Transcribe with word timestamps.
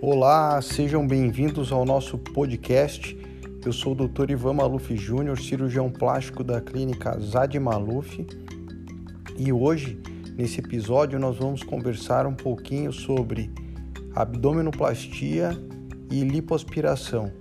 Olá, 0.00 0.62
sejam 0.62 1.04
bem-vindos 1.04 1.72
ao 1.72 1.84
nosso 1.84 2.16
podcast. 2.18 3.18
Eu 3.66 3.72
sou 3.72 3.94
o 3.94 4.06
Dr. 4.06 4.30
Ivan 4.30 4.54
Maluf 4.54 4.96
Júnior, 4.96 5.36
cirurgião 5.40 5.90
plástico 5.90 6.44
da 6.44 6.60
clínica 6.60 7.18
Zad 7.18 7.58
Maluf. 7.58 8.24
E 9.36 9.52
hoje, 9.52 10.00
nesse 10.36 10.60
episódio, 10.60 11.18
nós 11.18 11.36
vamos 11.36 11.64
conversar 11.64 12.28
um 12.28 12.34
pouquinho 12.34 12.92
sobre 12.92 13.50
abdominoplastia 14.14 15.50
e 16.08 16.20
lipoaspiração. 16.22 17.32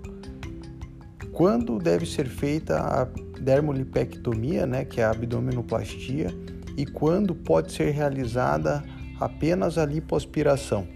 Quando 1.34 1.78
deve 1.78 2.08
ser 2.08 2.26
feita 2.26 2.80
a 2.80 3.06
dermolipectomia, 3.40 4.66
né, 4.66 4.84
que 4.84 5.00
é 5.00 5.04
a 5.04 5.12
abdominoplastia, 5.12 6.36
e 6.76 6.88
quando 6.88 7.36
pode 7.36 7.72
ser 7.72 7.92
realizada 7.92 8.84
apenas 9.20 9.78
a 9.78 9.86
lipoaspiração. 9.86 10.88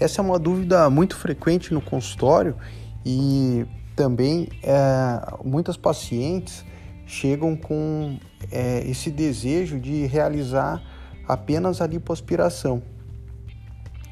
Essa 0.00 0.20
é 0.20 0.24
uma 0.24 0.38
dúvida 0.38 0.88
muito 0.88 1.16
frequente 1.16 1.74
no 1.74 1.80
consultório 1.80 2.56
e 3.04 3.66
também 3.96 4.48
é, 4.62 5.36
muitas 5.44 5.76
pacientes 5.76 6.64
chegam 7.04 7.56
com 7.56 8.16
é, 8.52 8.88
esse 8.88 9.10
desejo 9.10 9.80
de 9.80 10.06
realizar 10.06 10.80
apenas 11.26 11.80
a 11.80 11.86
lipoaspiração. 11.86 12.80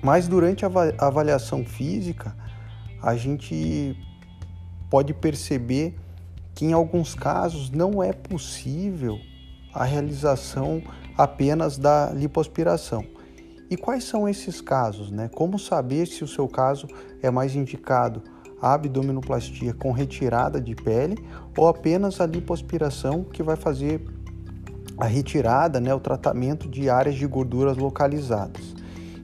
Mas 0.02 0.26
durante 0.26 0.66
a 0.66 0.70
avaliação 0.98 1.64
física, 1.64 2.34
a 3.00 3.14
gente 3.14 3.96
pode 4.90 5.14
perceber 5.14 5.94
que 6.52 6.64
em 6.64 6.72
alguns 6.72 7.14
casos 7.14 7.70
não 7.70 8.02
é 8.02 8.12
possível 8.12 9.20
a 9.72 9.84
realização 9.84 10.82
apenas 11.16 11.78
da 11.78 12.10
lipoaspiração. 12.12 13.15
E 13.68 13.76
quais 13.76 14.04
são 14.04 14.28
esses 14.28 14.60
casos? 14.60 15.10
Né? 15.10 15.28
Como 15.28 15.58
saber 15.58 16.06
se 16.06 16.22
o 16.22 16.28
seu 16.28 16.46
caso 16.48 16.86
é 17.22 17.30
mais 17.30 17.54
indicado 17.54 18.22
a 18.60 18.74
abdominoplastia 18.74 19.74
com 19.74 19.92
retirada 19.92 20.60
de 20.60 20.74
pele 20.74 21.16
ou 21.56 21.68
apenas 21.68 22.20
a 22.20 22.26
lipoaspiração 22.26 23.24
que 23.24 23.42
vai 23.42 23.56
fazer 23.56 24.02
a 24.98 25.04
retirada, 25.04 25.78
né, 25.78 25.94
o 25.94 26.00
tratamento 26.00 26.68
de 26.68 26.88
áreas 26.88 27.16
de 27.16 27.26
gorduras 27.26 27.76
localizadas. 27.76 28.74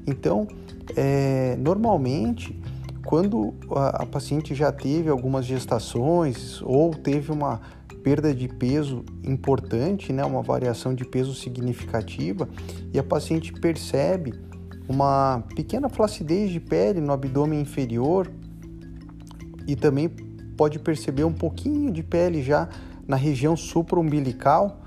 Então, 0.06 0.46
é, 0.94 1.56
normalmente, 1.58 2.60
quando 3.06 3.54
a, 3.70 4.02
a 4.02 4.06
paciente 4.06 4.54
já 4.54 4.70
teve 4.70 5.08
algumas 5.08 5.46
gestações 5.46 6.60
ou 6.62 6.90
teve 6.90 7.32
uma 7.32 7.60
perda 8.02 8.34
de 8.34 8.48
peso 8.48 9.04
importante, 9.22 10.12
né, 10.12 10.24
uma 10.24 10.42
variação 10.42 10.94
de 10.94 11.04
peso 11.04 11.34
significativa, 11.34 12.48
e 12.92 12.98
a 12.98 13.02
paciente 13.02 13.52
percebe 13.52 14.34
uma 14.88 15.44
pequena 15.54 15.88
flacidez 15.88 16.50
de 16.50 16.60
pele 16.60 17.00
no 17.00 17.12
abdômen 17.12 17.60
inferior 17.60 18.30
e 19.66 19.76
também 19.76 20.08
pode 20.56 20.78
perceber 20.78 21.24
um 21.24 21.32
pouquinho 21.32 21.90
de 21.90 22.02
pele 22.02 22.42
já 22.42 22.68
na 23.06 23.16
região 23.16 23.56
supraumbilical. 23.56 24.80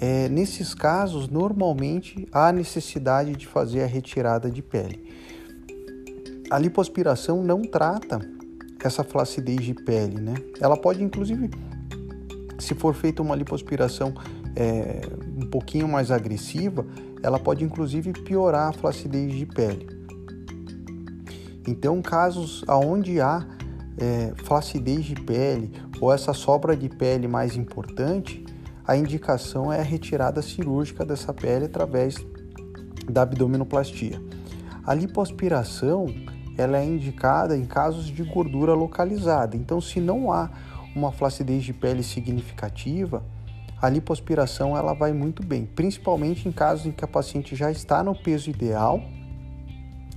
É, 0.00 0.28
nesses 0.28 0.74
casos, 0.74 1.28
normalmente 1.28 2.26
há 2.32 2.52
necessidade 2.52 3.36
de 3.36 3.46
fazer 3.46 3.82
a 3.82 3.86
retirada 3.86 4.50
de 4.50 4.60
pele. 4.60 5.08
A 6.50 6.58
lipoaspiração 6.58 7.42
não 7.42 7.62
trata 7.62 8.20
essa 8.84 9.04
flacidez 9.04 9.64
de 9.64 9.74
pele, 9.74 10.20
né? 10.20 10.34
Ela 10.60 10.76
pode 10.76 11.02
inclusive 11.02 11.48
se 12.62 12.74
for 12.74 12.94
feita 12.94 13.20
uma 13.20 13.34
lipoaspiração 13.34 14.14
é, 14.54 15.00
um 15.36 15.46
pouquinho 15.46 15.88
mais 15.88 16.10
agressiva, 16.10 16.86
ela 17.22 17.38
pode 17.38 17.64
inclusive 17.64 18.12
piorar 18.12 18.68
a 18.68 18.72
flacidez 18.72 19.32
de 19.32 19.46
pele. 19.46 19.86
Então, 21.66 22.00
casos 22.02 22.64
onde 22.68 23.20
há 23.20 23.46
é, 23.98 24.32
flacidez 24.44 25.04
de 25.04 25.14
pele 25.14 25.70
ou 26.00 26.12
essa 26.12 26.32
sobra 26.32 26.76
de 26.76 26.88
pele 26.88 27.28
mais 27.28 27.56
importante, 27.56 28.44
a 28.84 28.96
indicação 28.96 29.72
é 29.72 29.78
a 29.78 29.84
retirada 29.84 30.42
cirúrgica 30.42 31.04
dessa 31.04 31.32
pele 31.32 31.66
através 31.66 32.16
da 33.08 33.22
abdominoplastia. 33.22 34.20
A 34.84 34.94
lipoaspiração 34.94 36.06
ela 36.58 36.78
é 36.78 36.84
indicada 36.84 37.56
em 37.56 37.64
casos 37.64 38.06
de 38.06 38.22
gordura 38.24 38.74
localizada. 38.74 39.56
Então, 39.56 39.80
se 39.80 40.00
não 40.00 40.32
há 40.32 40.50
uma 40.94 41.12
flacidez 41.12 41.64
de 41.64 41.72
pele 41.72 42.02
significativa, 42.02 43.22
a 43.80 43.88
lipoaspiração 43.88 44.76
ela 44.76 44.94
vai 44.94 45.12
muito 45.12 45.44
bem, 45.44 45.66
principalmente 45.66 46.48
em 46.48 46.52
casos 46.52 46.86
em 46.86 46.92
que 46.92 47.04
a 47.04 47.08
paciente 47.08 47.56
já 47.56 47.70
está 47.70 48.02
no 48.02 48.14
peso 48.14 48.48
ideal 48.48 49.02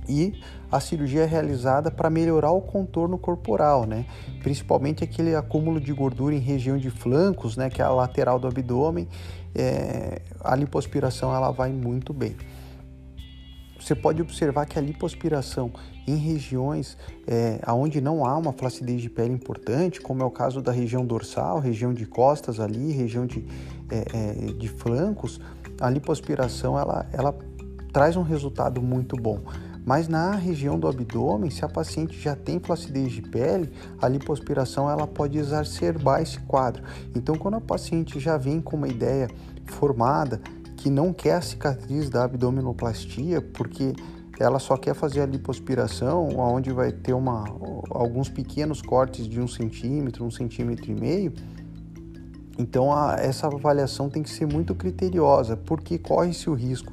e 0.08 0.40
a 0.70 0.78
cirurgia 0.78 1.22
é 1.22 1.26
realizada 1.26 1.90
para 1.90 2.08
melhorar 2.08 2.52
o 2.52 2.60
contorno 2.60 3.18
corporal, 3.18 3.84
né? 3.84 4.06
Principalmente 4.40 5.02
aquele 5.02 5.34
acúmulo 5.34 5.80
de 5.80 5.92
gordura 5.92 6.34
em 6.34 6.38
região 6.38 6.78
de 6.78 6.90
flancos, 6.90 7.56
né? 7.56 7.68
Que 7.68 7.82
é 7.82 7.84
a 7.84 7.90
lateral 7.90 8.38
do 8.38 8.46
abdômen. 8.46 9.08
É... 9.52 10.20
a 10.44 10.54
lipoaspiração 10.54 11.34
ela 11.34 11.50
vai 11.50 11.72
muito 11.72 12.12
bem 12.12 12.36
você 13.86 13.94
pode 13.94 14.20
observar 14.20 14.66
que 14.66 14.76
a 14.80 14.82
lipoaspiração 14.82 15.70
em 16.08 16.16
regiões 16.16 16.98
é, 17.24 17.60
onde 17.68 18.00
não 18.00 18.26
há 18.26 18.36
uma 18.36 18.52
flacidez 18.52 19.00
de 19.00 19.08
pele 19.08 19.32
importante, 19.32 20.00
como 20.00 20.24
é 20.24 20.26
o 20.26 20.30
caso 20.30 20.60
da 20.60 20.72
região 20.72 21.06
dorsal, 21.06 21.60
região 21.60 21.94
de 21.94 22.04
costas 22.04 22.58
ali, 22.58 22.90
região 22.90 23.26
de, 23.26 23.46
é, 23.88 24.48
é, 24.48 24.52
de 24.54 24.68
flancos, 24.68 25.40
a 25.80 25.88
lipoaspiração 25.88 26.76
ela, 26.76 27.06
ela 27.12 27.32
traz 27.92 28.16
um 28.16 28.22
resultado 28.22 28.82
muito 28.82 29.14
bom. 29.14 29.40
Mas 29.84 30.08
na 30.08 30.32
região 30.32 30.76
do 30.80 30.88
abdômen, 30.88 31.48
se 31.48 31.64
a 31.64 31.68
paciente 31.68 32.20
já 32.20 32.34
tem 32.34 32.58
flacidez 32.58 33.12
de 33.12 33.22
pele, 33.22 33.72
a 34.02 34.08
lipoaspiração 34.08 34.90
ela 34.90 35.06
pode 35.06 35.38
exacerbar 35.38 36.20
esse 36.20 36.40
quadro. 36.40 36.82
Então, 37.14 37.36
quando 37.36 37.54
a 37.54 37.60
paciente 37.60 38.18
já 38.18 38.36
vem 38.36 38.60
com 38.60 38.76
uma 38.76 38.88
ideia 38.88 39.28
formada 39.64 40.40
que 40.86 40.90
não 40.90 41.12
quer 41.12 41.32
a 41.32 41.40
cicatriz 41.40 42.08
da 42.08 42.22
abdominoplastia 42.22 43.42
porque 43.42 43.92
ela 44.38 44.60
só 44.60 44.76
quer 44.76 44.94
fazer 44.94 45.20
a 45.20 45.26
lipoaspiração, 45.26 46.28
onde 46.38 46.70
vai 46.70 46.92
ter 46.92 47.12
uma, 47.12 47.42
alguns 47.90 48.28
pequenos 48.28 48.80
cortes 48.80 49.26
de 49.26 49.40
um 49.40 49.48
centímetro, 49.48 50.24
um 50.24 50.30
centímetro 50.30 50.88
e 50.88 50.94
meio. 50.94 51.32
Então 52.56 52.92
a, 52.92 53.16
essa 53.18 53.48
avaliação 53.48 54.08
tem 54.08 54.22
que 54.22 54.30
ser 54.30 54.46
muito 54.46 54.76
criteriosa, 54.76 55.56
porque 55.56 55.98
corre-se 55.98 56.48
o 56.48 56.54
risco 56.54 56.92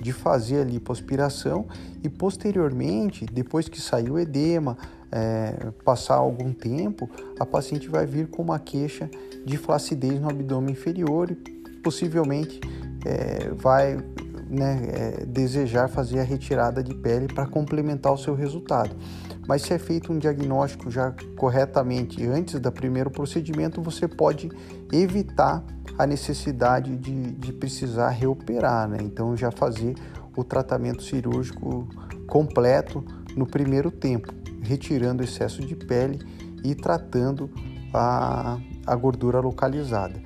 de 0.00 0.12
fazer 0.12 0.60
a 0.60 0.64
lipoaspiração 0.64 1.66
e 2.00 2.08
posteriormente, 2.08 3.26
depois 3.26 3.68
que 3.68 3.80
sair 3.80 4.08
o 4.08 4.20
edema, 4.20 4.78
é, 5.10 5.72
passar 5.84 6.14
algum 6.14 6.52
tempo, 6.52 7.10
a 7.40 7.44
paciente 7.44 7.88
vai 7.88 8.06
vir 8.06 8.28
com 8.28 8.40
uma 8.40 8.60
queixa 8.60 9.10
de 9.44 9.56
flacidez 9.56 10.20
no 10.20 10.30
abdômen 10.30 10.70
inferior 10.70 11.32
e 11.32 11.34
possivelmente 11.82 12.60
é, 13.04 13.50
vai 13.54 13.96
né, 14.48 14.88
é, 14.92 15.24
desejar 15.24 15.88
fazer 15.88 16.20
a 16.20 16.22
retirada 16.22 16.82
de 16.82 16.94
pele 16.94 17.26
para 17.26 17.46
complementar 17.46 18.12
o 18.12 18.18
seu 18.18 18.34
resultado. 18.34 18.94
Mas 19.48 19.62
se 19.62 19.72
é 19.72 19.78
feito 19.78 20.12
um 20.12 20.18
diagnóstico 20.18 20.90
já 20.90 21.14
corretamente 21.36 22.24
antes 22.26 22.60
do 22.60 22.70
primeiro 22.70 23.10
procedimento, 23.10 23.82
você 23.82 24.06
pode 24.06 24.50
evitar 24.92 25.64
a 25.98 26.06
necessidade 26.06 26.96
de, 26.96 27.32
de 27.32 27.52
precisar 27.52 28.10
reoperar, 28.10 28.88
né? 28.88 28.98
Então 29.00 29.36
já 29.36 29.50
fazer 29.50 29.94
o 30.36 30.44
tratamento 30.44 31.02
cirúrgico 31.02 31.88
completo 32.26 33.04
no 33.36 33.46
primeiro 33.46 33.90
tempo, 33.90 34.32
retirando 34.62 35.22
o 35.22 35.24
excesso 35.24 35.60
de 35.60 35.74
pele 35.74 36.18
e 36.64 36.74
tratando 36.74 37.50
a, 37.92 38.58
a 38.86 38.96
gordura 38.96 39.40
localizada. 39.40 40.20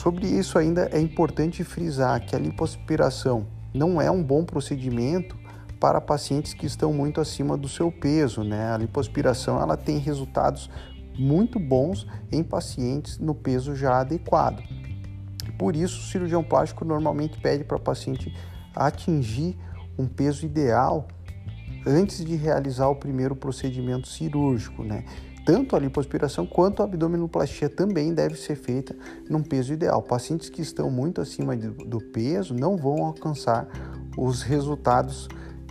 Sobre 0.00 0.26
isso 0.26 0.58
ainda 0.58 0.88
é 0.92 0.98
importante 0.98 1.62
frisar 1.62 2.24
que 2.24 2.34
a 2.34 2.38
lipoaspiração 2.38 3.46
não 3.74 4.00
é 4.00 4.10
um 4.10 4.22
bom 4.22 4.46
procedimento 4.46 5.36
para 5.78 6.00
pacientes 6.00 6.54
que 6.54 6.64
estão 6.64 6.90
muito 6.90 7.20
acima 7.20 7.54
do 7.54 7.68
seu 7.68 7.92
peso, 7.92 8.42
né? 8.42 8.72
A 8.72 8.78
lipoaspiração 8.78 9.60
ela 9.60 9.76
tem 9.76 9.98
resultados 9.98 10.70
muito 11.18 11.60
bons 11.60 12.06
em 12.32 12.42
pacientes 12.42 13.18
no 13.18 13.34
peso 13.34 13.76
já 13.76 14.00
adequado. 14.00 14.62
Por 15.58 15.76
isso, 15.76 16.00
o 16.00 16.04
cirurgião 16.04 16.42
plástico 16.42 16.82
normalmente 16.82 17.38
pede 17.38 17.62
para 17.62 17.76
o 17.76 17.80
paciente 17.80 18.34
atingir 18.74 19.54
um 19.98 20.06
peso 20.06 20.46
ideal 20.46 21.08
antes 21.86 22.24
de 22.24 22.36
realizar 22.36 22.88
o 22.88 22.96
primeiro 22.96 23.36
procedimento 23.36 24.08
cirúrgico, 24.08 24.82
né? 24.82 25.04
Tanto 25.44 25.74
a 25.74 25.78
lipoaspiração 25.78 26.46
quanto 26.46 26.82
a 26.82 26.84
abdominoplastia 26.84 27.68
também 27.68 28.12
deve 28.12 28.36
ser 28.36 28.56
feita 28.56 28.94
num 29.28 29.42
peso 29.42 29.72
ideal. 29.72 30.02
Pacientes 30.02 30.48
que 30.48 30.60
estão 30.60 30.90
muito 30.90 31.20
acima 31.20 31.56
do 31.56 31.98
peso 31.98 32.54
não 32.54 32.76
vão 32.76 33.04
alcançar 33.04 33.66
os 34.16 34.42
resultados 34.42 35.28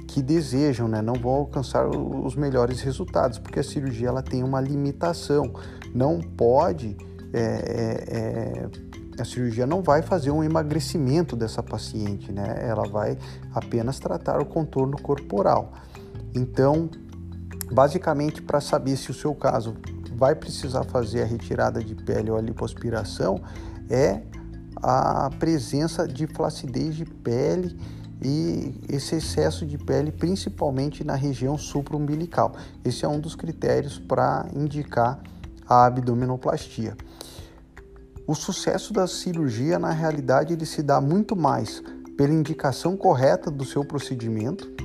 que 0.07 0.23
desejam, 0.23 0.87
né? 0.87 1.01
não 1.01 1.13
vão 1.13 1.33
alcançar 1.33 1.87
os 1.87 2.35
melhores 2.35 2.81
resultados, 2.81 3.37
porque 3.37 3.59
a 3.59 3.63
cirurgia 3.63 4.07
ela 4.07 4.23
tem 4.23 4.43
uma 4.43 4.59
limitação. 4.59 5.53
Não 5.93 6.19
pode, 6.19 6.97
é, 7.31 7.39
é, 7.39 8.17
é, 8.17 9.21
a 9.21 9.25
cirurgia 9.25 9.67
não 9.67 9.83
vai 9.83 10.01
fazer 10.01 10.31
um 10.31 10.43
emagrecimento 10.43 11.35
dessa 11.35 11.61
paciente, 11.61 12.31
né? 12.31 12.57
ela 12.59 12.87
vai 12.87 13.17
apenas 13.53 13.99
tratar 13.99 14.41
o 14.41 14.45
contorno 14.45 14.99
corporal. 14.99 15.73
Então, 16.33 16.89
basicamente, 17.71 18.41
para 18.41 18.59
saber 18.59 18.97
se 18.97 19.11
o 19.11 19.13
seu 19.13 19.33
caso 19.33 19.75
vai 20.15 20.35
precisar 20.35 20.83
fazer 20.83 21.21
a 21.21 21.25
retirada 21.25 21.83
de 21.83 21.95
pele 21.95 22.29
ou 22.29 22.37
a 22.37 22.41
lipoaspiração, 22.41 23.41
é 23.89 24.21
a 24.81 25.29
presença 25.39 26.07
de 26.07 26.27
flacidez 26.27 26.95
de 26.95 27.05
pele 27.05 27.79
e 28.21 28.73
esse 28.89 29.15
excesso 29.15 29.65
de 29.65 29.77
pele, 29.77 30.11
principalmente 30.11 31.03
na 31.03 31.15
região 31.15 31.57
supraumbilical. 31.57 32.53
Esse 32.83 33.05
é 33.05 33.07
um 33.07 33.19
dos 33.19 33.35
critérios 33.35 33.97
para 33.97 34.47
indicar 34.53 35.19
a 35.67 35.85
abdominoplastia. 35.85 36.97
O 38.27 38.35
sucesso 38.35 38.93
da 38.93 39.07
cirurgia, 39.07 39.79
na 39.79 39.91
realidade, 39.91 40.53
ele 40.53 40.65
se 40.65 40.83
dá 40.83 40.99
muito 40.99 41.35
mais 41.35 41.81
pela 42.17 42.33
indicação 42.33 42.97
correta 42.97 43.49
do 43.49 43.63
seu 43.63 43.83
procedimento 43.83 44.78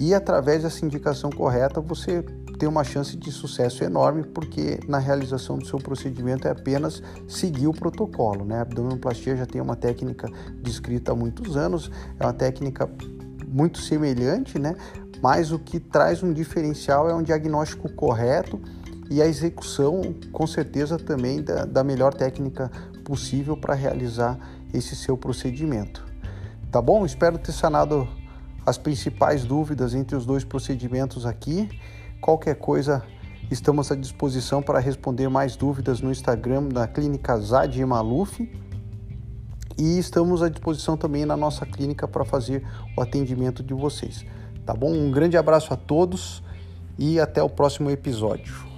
e 0.00 0.14
através 0.14 0.62
dessa 0.62 0.84
indicação 0.84 1.28
correta 1.28 1.78
você 1.78 2.24
tem 2.58 2.66
uma 2.66 2.82
chance 2.82 3.16
de 3.16 3.30
sucesso 3.30 3.84
enorme, 3.84 4.24
porque 4.24 4.80
na 4.88 4.98
realização 4.98 5.58
do 5.58 5.66
seu 5.66 5.78
procedimento 5.78 6.48
é 6.48 6.50
apenas 6.50 7.02
seguir 7.28 7.66
o 7.66 7.72
protocolo. 7.72 8.44
Né? 8.44 8.58
A 8.58 8.62
abdominoplastia 8.62 9.36
já 9.36 9.44
tem 9.44 9.60
uma 9.60 9.76
técnica 9.76 10.26
descrita 10.62 11.12
há 11.12 11.14
muitos 11.14 11.54
anos, 11.56 11.90
é 12.18 12.24
uma 12.24 12.32
técnica 12.32 12.90
muito 13.46 13.78
semelhante, 13.78 14.58
né? 14.58 14.74
mas 15.22 15.52
o 15.52 15.58
que 15.58 15.78
traz 15.78 16.22
um 16.22 16.32
diferencial 16.32 17.08
é 17.08 17.14
um 17.14 17.22
diagnóstico 17.22 17.90
correto 17.92 18.58
e 19.10 19.20
a 19.20 19.26
execução, 19.26 20.14
com 20.32 20.46
certeza, 20.46 20.96
também 20.96 21.42
da, 21.42 21.66
da 21.66 21.84
melhor 21.84 22.14
técnica 22.14 22.70
possível 23.04 23.56
para 23.56 23.74
realizar 23.74 24.38
esse 24.72 24.96
seu 24.96 25.16
procedimento. 25.16 26.06
Tá 26.70 26.80
bom? 26.80 27.04
Espero 27.04 27.36
ter 27.36 27.52
sanado 27.52 28.08
as 28.64 28.78
principais 28.78 29.44
dúvidas 29.44 29.94
entre 29.94 30.16
os 30.16 30.26
dois 30.26 30.44
procedimentos 30.44 31.26
aqui. 31.26 31.68
Qualquer 32.20 32.56
coisa, 32.56 33.02
estamos 33.50 33.90
à 33.90 33.96
disposição 33.96 34.62
para 34.62 34.78
responder 34.78 35.28
mais 35.28 35.56
dúvidas 35.56 36.00
no 36.00 36.10
Instagram 36.10 36.68
da 36.68 36.86
Clínica 36.86 37.36
Zad 37.38 37.76
Maluf. 37.84 38.40
E 39.78 39.98
estamos 39.98 40.42
à 40.42 40.48
disposição 40.48 40.96
também 40.96 41.24
na 41.24 41.36
nossa 41.36 41.64
clínica 41.64 42.06
para 42.06 42.24
fazer 42.24 42.62
o 42.96 43.00
atendimento 43.00 43.62
de 43.62 43.72
vocês. 43.72 44.26
Tá 44.66 44.74
bom? 44.74 44.92
Um 44.92 45.10
grande 45.10 45.36
abraço 45.36 45.72
a 45.72 45.76
todos 45.76 46.42
e 46.98 47.18
até 47.18 47.42
o 47.42 47.48
próximo 47.48 47.90
episódio. 47.90 48.69